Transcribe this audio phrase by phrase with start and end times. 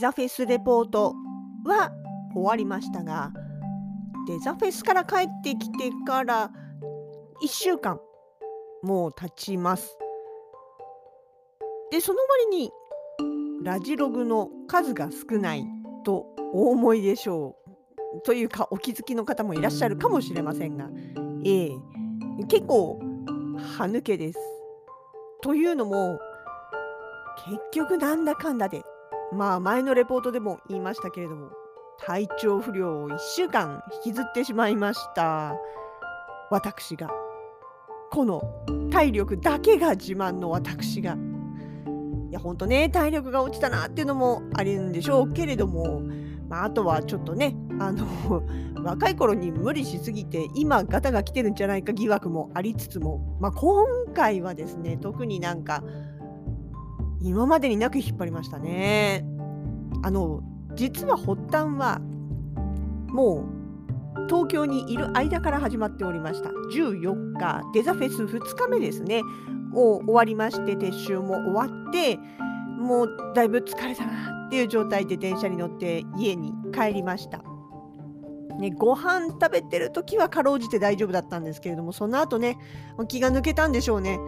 [0.00, 1.14] ザフェスレポート
[1.66, 1.92] は
[2.32, 3.32] 終わりましたが、
[4.26, 6.50] デザフェスから帰ってきてから
[7.42, 8.00] 1週間
[8.82, 9.98] もう経ちます。
[11.90, 12.72] で、その割に
[13.62, 15.66] ラジログの数が少ない
[16.02, 17.56] とお思いでしょ
[18.16, 18.22] う。
[18.22, 20.88] というかお気づきの方もいらっしゃるかもしれませんが、
[21.44, 21.70] ええ
[22.48, 22.98] 結構
[23.76, 24.38] 歯抜けです。
[25.42, 26.18] というのも
[27.44, 28.82] 結局なんだかんだで
[29.32, 31.50] まあ前のレポートでも言いましたけれども
[31.98, 35.54] 体調不良を1週間引きずってしまいました。
[36.50, 37.08] 私が
[38.10, 38.42] この
[38.90, 41.16] 体力だけが自慢の私が。
[42.30, 46.02] いやほんとね体力が落ちたなっていうのもあるんでしょうけれども、
[46.48, 48.06] まあ、あとはちょっとねあの
[48.84, 53.84] 若い頃に無理しすぎて今ガタが来てるんじゃないか疑惑もありつつも、まあ、今
[54.14, 55.82] 回はですね特になんか
[57.22, 59.24] 今までになく引っ張りましたね。
[60.02, 60.42] あの
[60.74, 62.00] 実は発端は
[63.08, 63.44] も
[64.16, 69.22] う東京にいる間から始まっておりました14日デザフェス2日目ですね
[69.72, 72.18] もう終わりまして撤収も終わって
[72.78, 77.42] もうだいぶ疲れたなっていう状態で電車に乗って家に帰りました。
[78.58, 82.58] ね、ご飯食べてる時はかろうじて大丈夫だったんですけれどもその後ね
[83.08, 84.20] 気が抜けたんでしょうね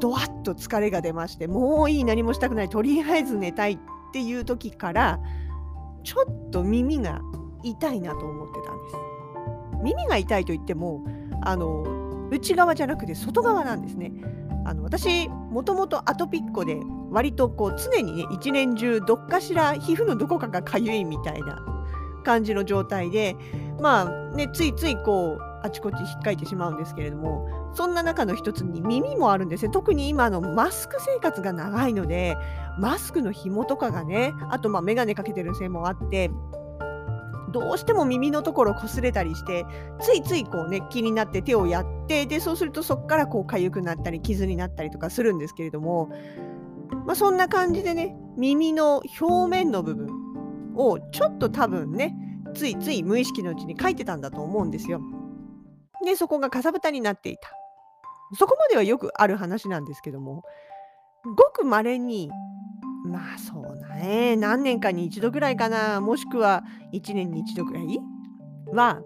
[0.00, 3.78] ドワッと疲れが出ましてもういい何もしたくないとりあえず寝たいっ
[4.12, 5.20] ていう時から
[6.02, 7.20] ちょっと耳が
[7.62, 8.96] 痛いなと思ってたんです。
[9.82, 11.04] 耳が痛いと言っても
[11.42, 14.12] あの内側じゃなくて外側なんですね。
[14.64, 16.78] あの私もともとアトピックで
[17.10, 21.58] 割とこう常にね一年中どっかしら皮膚のどこかがかゆいみたいな
[22.24, 23.36] 感じの状態で
[23.80, 32.36] まあねついついこうあちこち引っかいてしまうんですけれどもそんな中の一つに耳もあるんですね特に今のマスク生活が長いので
[32.78, 36.30] マスクの紐とかがねあとまあ眼鏡かけてるせいもあって
[37.52, 39.66] どうしても耳のところ擦れたりして
[40.00, 46.10] ついついこうね気になって手をやってでそうするとそこからこう痒くなったり傷になったりとかするんですけれども、
[47.06, 50.08] まあ、そんな感じでね耳の表面の部分
[50.76, 52.14] をちょっと多分ね
[52.54, 55.00] ついつい無意識のうちに書いてたんだと思うんですよ。
[56.04, 57.50] でそこがかさぶたになっていた。
[58.38, 60.44] そこまではよくある話なんですけども
[61.36, 62.30] ごくまれに
[63.04, 66.62] まあそうだね何年かに一度ぐらいかなもしくは
[66.94, 67.98] 1年に一度ぐらい？
[68.72, 69.02] は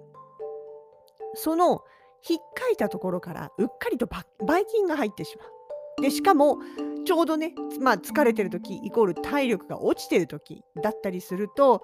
[1.34, 1.80] その
[2.28, 6.02] 引っかいたところからうっかりとばばい菌が入ってしまう。
[6.02, 6.58] でしかも
[7.06, 11.82] ちょうどね、まあ、疲れてる時イコール体力が落ちてる時だったりすると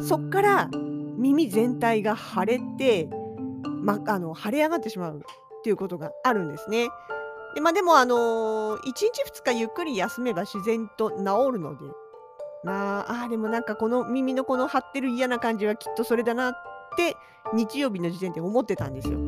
[0.00, 3.08] そっから耳全体が腫れて、
[3.68, 5.20] ま、あの腫れ上がってしまうっ
[5.62, 6.88] ていうことがあるんですね。
[7.54, 9.02] でまあ、でも、あのー、1日
[9.42, 11.16] 2日ゆっくり休めば自然と治
[11.52, 11.84] るので
[12.64, 16.54] まああでもなんかこの耳のこの張ってる嫌な感じはきっとそれだなっ
[16.96, 17.16] て
[17.52, 19.18] 日曜日の時点で思ってたんですよ。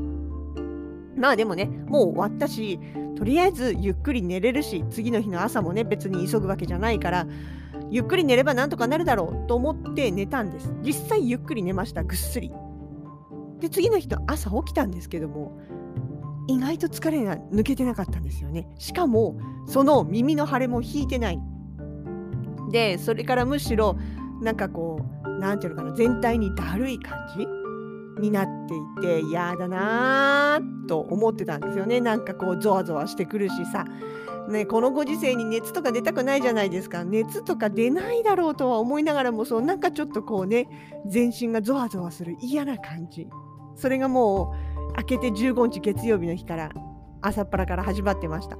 [1.17, 2.79] まあでもねもう終わったし
[3.17, 7.27] とりあえずゆっくり寝れるし次の日の朝もね別に急ぐわけじゃないから
[7.91, 12.51] ゆっくり寝ればなんとかなるだろうと思って寝たんです実際ゆっくり寝ましたぐっすり
[13.65, 15.59] で次の日の朝起きたんですけども
[16.47, 18.69] 意外と疲れが抜けてなかったんですよね。
[18.79, 21.41] しかもその耳の腫れも引いてない。
[22.71, 23.97] でそれからむしろ
[24.43, 27.47] なんかこうなんていうのかな全体にだるい感じ
[28.21, 32.03] になっていて嫌だなーと思ってたんですよね。
[32.03, 33.87] なんかこうゾワゾワしてくるしさ。
[34.51, 37.03] ね、このご時世に熱とか出たくないじゃないですか。
[37.03, 40.69] 熱とか出ないだろうとは思いながらもそうなんかちょっとこうね
[41.07, 43.27] 全身がゾワゾワする嫌な感じ
[43.77, 44.55] それがも
[44.97, 46.71] う明けて15日月曜日の日から
[47.21, 48.57] 朝っぱらから始まってました。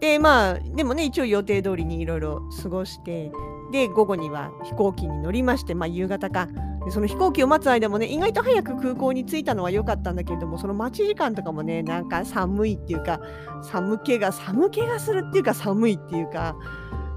[0.00, 3.30] でまあでもね一応予定通りにいろいろ過ごして
[3.70, 6.48] で午後には飛行機に乗りましてまあ夕方か。
[6.84, 13.20] でその飛行機を待つ間もね意外と早く空港に着いたのは良かったんだけれどもその待ち時間とかもねなんか寒いっていうか
[13.62, 16.56] 寒気が寒気がするっていうか寒いっていうか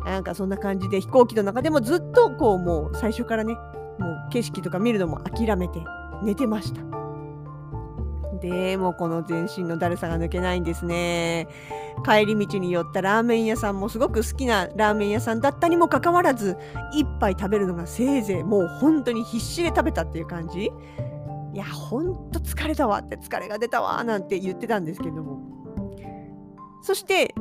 [0.03, 3.55] なんかそんな感じで飛行機の中でもずっとこうもう最初からね
[3.99, 5.79] もう景色とか見るのも諦めて
[6.23, 6.81] 寝てました
[8.43, 11.47] でもこの全身のだるさが抜けないんですね。
[12.05, 16.57] 帰り道に寄ったラーメン屋さんもすごく好きなラーメン屋さんだったにもかかわらず
[16.93, 20.71] 一杯食べるのがせいぜいもう本当に必死で食べたっていう感じ
[21.53, 25.39] いやほんと疲れたわって疲れが出たわなんて言ってたんですけども
[26.81, 27.33] そして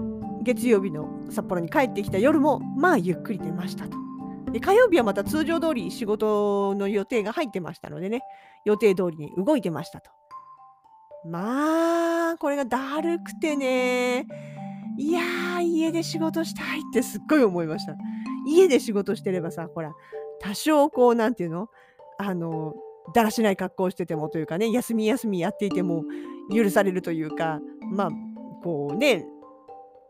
[0.43, 4.02] 月曜日の札幌に帰ってきた夜もまあゆっくり寝ましたと。
[4.53, 8.21] で火曜日はまた通常通り仕事の予定が入ってましたのでね
[8.65, 10.11] 予定通りに動いてましたと。
[11.25, 14.27] まあ、これがだるくてね。
[14.99, 17.95] いやー、家で仕事したいってすっごい思いました。
[18.47, 19.93] 家で仕事してればさ、ほら、
[20.41, 21.69] 多少こう、なんていうの
[22.19, 22.75] あの、
[23.15, 26.05] だらしない格好をしててもというかね、休み休みやっていても
[26.53, 27.61] 許されるというか、
[27.93, 28.11] まあ、
[28.63, 29.25] こうね、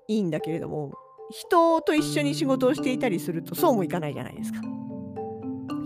[0.09, 0.93] いいんだけれども、
[1.33, 4.61] 人と一緒に仕事をしていたりするとそうもいかないじゃないですか。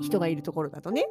[0.02, 1.06] 人がいるところだとね。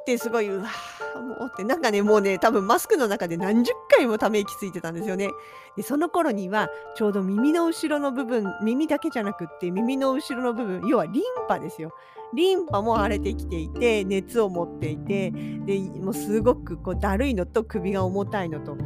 [0.00, 0.68] ってすごいうわ
[1.16, 5.28] もうってなんかねもうね多分マスクの中で何十回もため息ついてたんですよね。
[5.76, 11.92] でその頃にはちょうど耳の後ろの部分耳だけじゃなくって耳の後ろの部分要はリンパですよ。
[12.34, 18.76] リンパも腫れてきていて熱を持っていてでもうすごくこうだるいのと首が重たいのと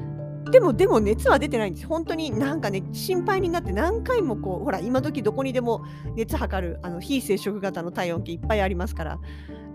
[0.52, 1.86] でも、でも熱は出てないんです。
[1.86, 5.82] 本当になんかね、心配になって何回もこう、ほら、今時どこにでも
[6.14, 9.18] 熱測る、あの、非接触型の体温計いっぱいありますから、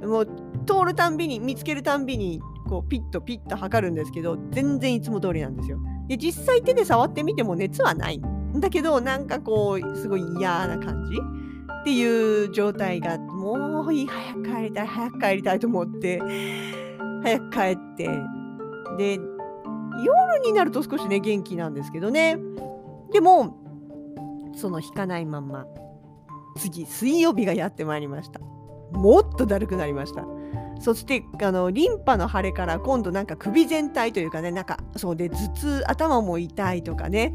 [0.04, 0.28] もう、
[0.68, 2.40] 通るたんびに、見つけるたんびに、
[2.70, 5.80] こう、ピッとピッと測るんですけど、全然いつも通りなんですよ。
[6.08, 8.18] で、実際手で触ってみても熱はない。
[8.20, 11.18] んだけど、なんかこう、すごい嫌な感じ
[11.82, 16.22] っていう状態が、もういい、早く帰りたい、早く帰りたいと思って、
[17.24, 18.08] 早く帰って、
[19.00, 19.20] で、
[20.04, 22.38] 夜になると少しね元気なんですけどね。
[23.12, 23.56] でも
[24.56, 25.66] その引かないまんま
[26.58, 28.40] 次水曜日がやってまいりました。
[28.92, 30.26] もっとだるくなりました。
[30.80, 37.34] そしてあのリンパの腫れから今度なんか首全体というかねなんかそうで頭痛頭も痛いとかね。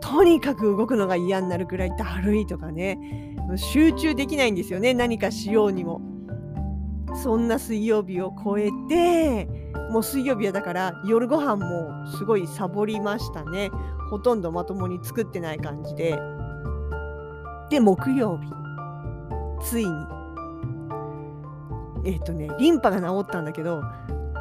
[0.00, 3.36] とにかく動くのが嫌になるくらいだるいとかね。
[3.56, 6.00] 集中できないんですよね何かしようにも。
[7.22, 9.48] そんな水曜日を超えて
[9.90, 13.70] もう水曜日はだから夜ご飯もすごいサボりましたね。
[14.10, 16.18] ほとんどまともに作ってない感じで。
[17.70, 18.48] で木曜日。
[19.64, 19.92] ついに。
[22.04, 23.82] えっ、ー、とねリンパが治ったんだけど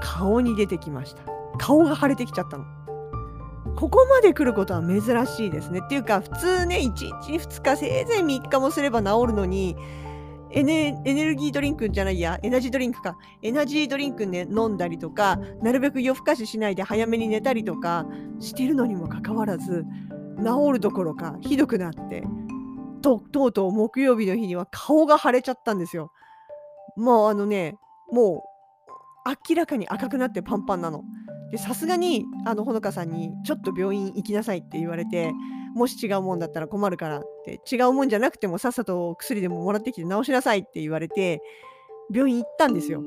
[0.02, 1.24] 顔に出てきました。
[1.58, 2.66] 顔が腫れてきちゃったの。
[3.76, 5.82] ここまで来ることは珍しいですね。
[5.84, 9.76] っていうか普通ね1日2日せいぜい3日もすれば治るのに
[10.52, 13.18] エネエネルギードリンクじゃないや、エナジードリンクか。
[13.42, 18.06] エナジードリンクね、飲んだりとか、なるべく夜更かししないで早めに寝たりとか
[18.40, 19.86] してるのにもかかわらず、
[20.44, 22.24] 治るどころかひどくなって、
[23.02, 26.12] ととうとう木曜日の日には顔が腫れちゃったんですよ。
[26.96, 27.76] もうあのね、
[28.12, 28.44] も
[29.28, 31.04] う明らかに赤くなってパンパンなの。
[31.56, 35.32] で、さすがに、あの、ほのかさんに、ちょっと病院行きなさいって言われて、
[35.74, 41.42] もし違うもんだったら困るからって違うもんじゃなくてもさっさと薬でももらってきて治しなさいって言われて
[42.14, 43.04] 病院行ったんですよ。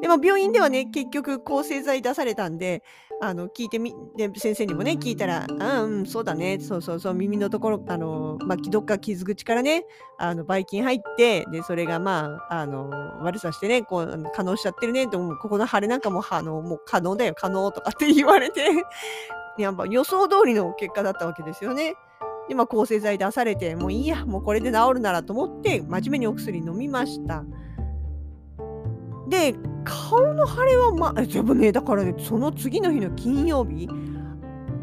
[0.00, 2.82] でも病院ではね結局抗生剤出されたんで
[3.20, 9.84] あの聞いてみで先生にもね聞いたら「うんそうだねそうそうそう耳のところあの、まあ、どっか傷口からね
[10.18, 12.90] あのばい菌入ってでそれがまああの
[13.22, 18.68] 悪さしてねこう可能しちゃってるねとここの腫れなんかもあのもう可能だよ可能とかって言われて
[19.58, 21.96] やっぱ予想通りの結果だったわけですよね。
[22.48, 27.44] で、まあ、抗生剤出されて、もういいや、もうこれで治るならと思って、真面目にお薬飲みました。
[29.28, 29.54] で、
[29.84, 33.88] 顔の腫れは、まあ、でもね、だからね、その次の日の金曜日、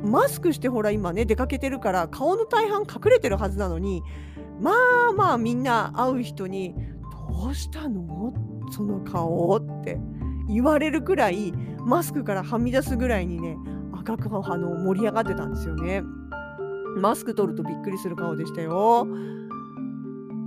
[0.03, 4.03] マスクしてほら、今ね、出かけてるから、顔の大半隠れてるはずなのに、
[4.61, 4.71] ま
[5.09, 6.75] あまあ、みんな会う人に、
[7.29, 8.33] どうしたの？
[8.71, 9.99] その顔って
[10.47, 11.51] 言われるくらい、
[11.85, 13.57] マスクからはみ出すぐらいにね、
[13.93, 16.01] 赤くあの盛り上がってたんですよね。
[16.97, 19.07] マスク取るとびっくりする顔でしたよ。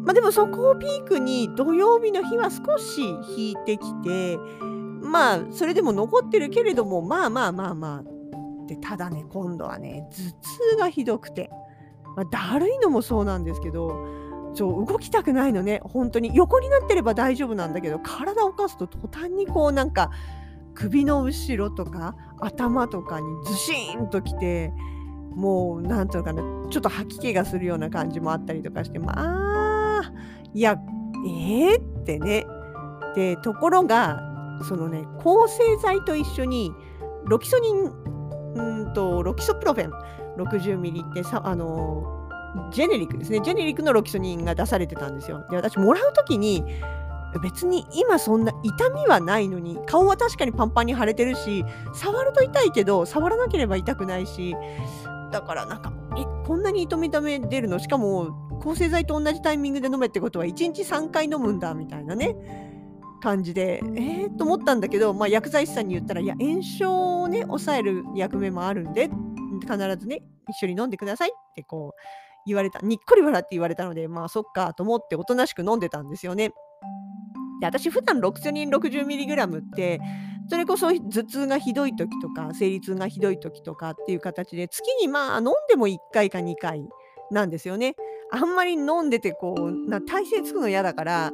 [0.09, 3.03] まあ、でもそこをピークに土曜日の日は少し
[3.37, 4.39] 引いてきて
[5.03, 10.17] まあそれでも残ってるけれどもまあまあまあまあでただね今度はね頭
[10.71, 11.51] 痛がひどくて、
[12.17, 14.07] まあ、だるいのもそうなんですけど
[14.55, 15.83] そう動きたくないのね。
[15.85, 20.11] 本当に横になってれば大丈夫なんだけど体を動かすと途端にこうなんか
[20.75, 24.73] 首の後ろとか頭とかにズシーンときて
[25.35, 29.58] もうなんとかなちょっと吐き気がするような感じもあったりとかしてまあ
[30.59, 30.77] いや
[31.25, 32.45] えー、ってね。
[33.15, 34.21] でところが
[34.67, 36.73] そのね抗生剤と一緒に
[37.27, 37.93] ロキソニン
[38.57, 39.93] うんとロキソプロフェン
[40.37, 42.03] 60ミリってさあの
[42.73, 43.39] ジェネリックですね。
[43.41, 45.47] ジェネリックのロキソニンが出されてたんですよ。
[45.49, 46.65] で私もらう時に
[47.41, 54.57] 別に今そんな痛みはないのに顔は確かにパンパンに腫れてるし触ると痛いけど触らなければ痛くないし
[55.31, 57.79] だからなんかえこんなに痛み痛み出るの？
[57.79, 62.37] しかも抗生剤と同じタイミングで飲めってことは1日3回飲むんだみたいなね
[63.21, 69.11] 感じでえー、と思ったんだけど、まあ、薬剤師さんに言ったらいや炎症をね抑える役目もあるんで
[69.61, 72.01] 必ずね一緒に飲んでくださいってこう
[72.47, 76.53] 言われたにっこり笑って言われたのでまあそっかと思っておとなしく飲んでたんですよね。
[77.61, 80.01] で私普段ロキソニン 60mg って
[80.49, 86.89] それこそ頭痛がひどい時とか生理痛がひどい時とかっていう形で月にまあ飲んでも1回か2回
[87.31, 87.95] なんですよね。
[88.31, 91.33] あんまり飲んでてこうな体勢つくの嫌だから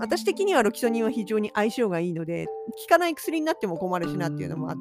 [0.00, 2.52] 私的にはロキソニンは非常に相性がいいので効
[2.88, 4.76] かない薬になっても困るしなっていうのもあっ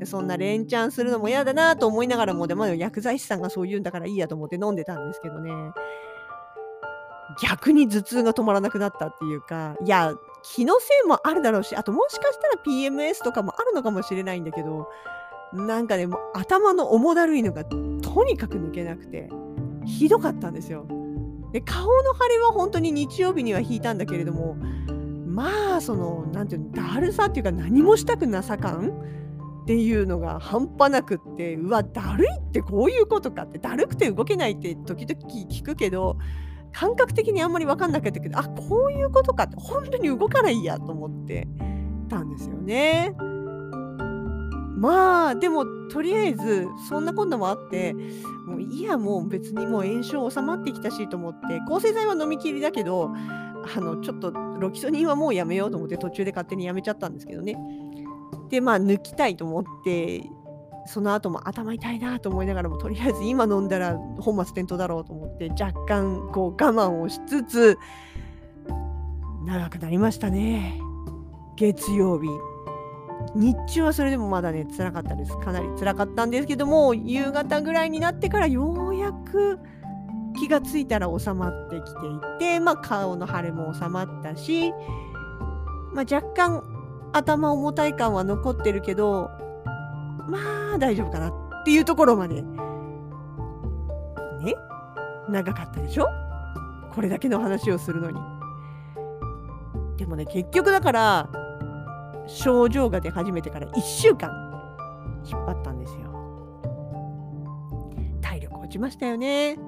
[0.00, 5.50] てそんな連チャンするのも嫌だなと思いながらもでも薬剤師さんがそう言うんだからいいやと思って飲んでたんですけどね。
[7.42, 14.88] 逆に頭痛が止まらなくなったっていうかいや気のせいもあるだろうしあともしかしたら PMS とかもあるのかもしれないんだけど
[15.52, 17.76] なんかねもう頭の重だるいのがと
[18.24, 19.28] にかく抜けなくて。
[19.86, 20.86] ひどかったんですよ。
[21.52, 24.56] で顔の腫れは本当に日曜日には引いたんだけれども
[25.26, 28.90] まあその何て言うのだるさっていうか何もしたくなさ感
[29.62, 36.18] っていうのが半端なくってうわだるいってこういうことかってだるくて動けないって時々聞くけど
[36.72, 41.46] 感覚的にあんまり分かんなかったけどあこういうことかって本当に動かないやと思って
[42.08, 43.14] たんですよね。
[44.76, 47.94] まあでもとりあえずそんなこんなもあって
[48.54, 53.12] もういやもう別にもう炎症収まってきたしと思って抗生剤は飲みきりだけど
[53.76, 57.56] あのちょっとロキソニンはもうやめようと思って途中で勝手にやめちゃったんですけどね。
[58.50, 60.22] でまあ抜きたいと思って
[60.86, 67.78] その後も頭痛いなと思いながらもとりあえず今飲んだら本末転倒だろうと思って若干こう我慢をしつつ
[69.44, 70.78] 長くなりましたね。
[71.56, 72.28] 月曜日。
[73.34, 75.36] 日中はそれでもまだね辛かったです。
[75.38, 79.58] かなり辛かったんですけども夕方ぐらいになってからようやく
[80.38, 84.72] 気がついたら収まってきていて、まあ、顔の腫れも収まったし、
[85.92, 86.62] まあ、若干
[87.12, 89.30] 頭重たい感は残ってるけど
[90.28, 91.32] まあ大丈夫かなっ
[91.64, 92.42] ていうところまで。
[92.42, 92.44] ね
[95.28, 96.06] 長かったでしょ？
[96.92, 98.20] これだけの話をするのに。
[99.96, 101.28] でもね結局だから
[102.26, 104.30] 症状が出始めてから1週間
[105.24, 106.14] 引っ張ったんですよ。
[108.20, 109.58] 体力落ちましたよね。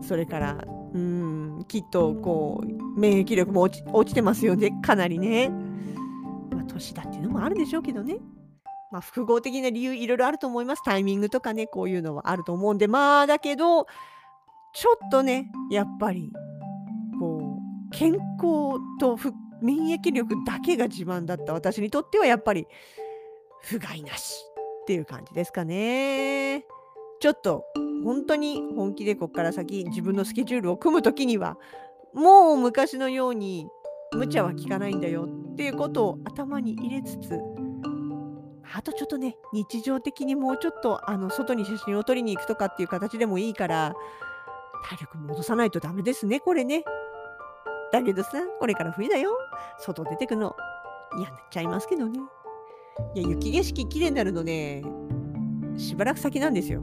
[0.00, 0.64] それから
[0.94, 5.48] うんきっとこう免疫力も落ち落ちてますよねかなりね。
[6.50, 8.18] まあ年だっていうのもあるでしょうけどね。
[8.90, 10.82] まあ、複合的な理由いろいろあると思います。
[10.84, 13.86] タイミングとかねこういうのはあると思うんでまあだけど
[14.74, 16.30] ちょっとねやっぱり
[17.18, 22.66] こう健康と復免疫力だけが自慢だった私にとってはやっぱり
[23.62, 24.44] 不甲斐なし
[24.82, 26.64] っていう感じですかね。
[27.20, 27.64] ちょっと
[28.04, 31.56] 本当に本気でこっから先自分のスケジュールを組む時には
[32.14, 33.68] もう昔のように
[34.12, 37.38] 無茶は効かないんだよっていうことを頭に入れつつ
[38.74, 43.94] あとちょっとね日常的にもうちょっとあの外に写真を撮りに行くとかっていう形でもいいから
[44.84, 46.84] 体力戻さないとダメですねこれね。
[47.92, 49.36] だけどさ、これから冬だよ。
[49.78, 50.56] 外出てくの
[51.16, 52.18] 嫌になっちゃいますけどね。
[53.14, 54.82] いや、雪景色綺麗になるのね、
[55.76, 56.82] しばらく先なんですよ。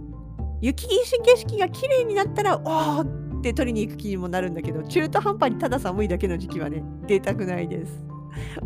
[0.61, 8.03] 雪景色が綺麗になったら、おーって取りに行く気にもなるんだけど、中途半端にただ寒いだけの時期はね、出たくないです。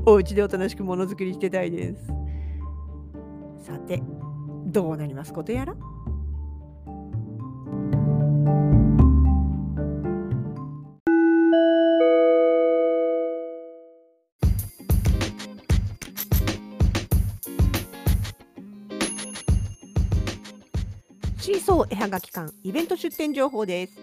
[0.06, 2.08] お家でおとなしくものづくりしてたいです。
[3.60, 4.02] さて、
[4.66, 5.76] どうなりますことやら
[21.64, 23.94] シーソー絵はがき館イベント出店情報です。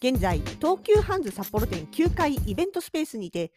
[0.00, 3.50] 現在東急ハンズ札幌店9階イベントスペースにて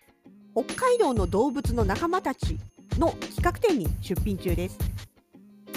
[0.56, 2.58] 北海道の動物の仲間たち
[2.98, 4.80] の企画展に出品中です。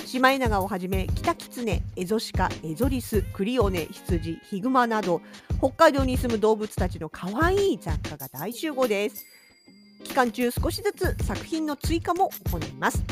[0.06, 5.20] シマエナガをはじめキタキツネ、エゾシカ、エゾリス、クリオネ、羊、ヒグマなど
[5.58, 9.22] 北海道に住む動物たちの可愛い雑貨が大集合です。
[10.02, 13.04] 期間中少しずつ作品の追加も行います。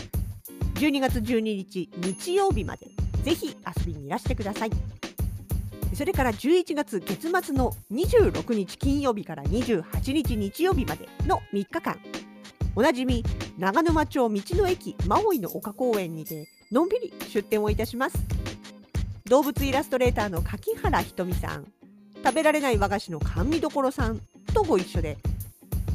[0.77, 2.92] 12月12日日曜日まで。
[3.23, 4.71] ぜひ遊びにいらしてください。
[5.95, 12.01] それから11月月末の26日金曜日から28日日曜日までの3日間。
[12.75, 13.23] おなじみ
[13.59, 18.17] 長沼町道の駅マオイの丘公園にてのんびり出店をいたします。
[19.27, 21.67] 動物イラストレーターの柿原ひとみさん。
[22.25, 24.21] 食べられない和菓子の甘味どさん。
[24.55, 25.19] とご一緒で。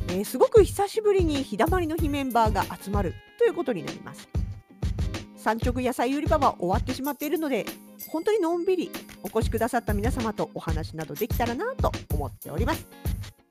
[0.10, 4.30] えー、すごく久しぶりに日だまりの日メンバーが集まるということになります。
[5.48, 7.66] 産直野菜売り場は終わってしまっているので
[8.10, 8.92] 本当にのんびり
[9.24, 12.86] お越しくださった皆様とお話などできたらなと思っております。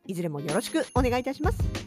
[0.06, 1.85] いずれもよろしくお願いいたします。